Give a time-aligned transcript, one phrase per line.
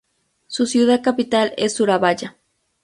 [0.47, 2.35] Su ciudad capital es Surabaya.